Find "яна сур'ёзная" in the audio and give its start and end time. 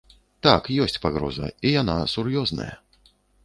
1.81-2.73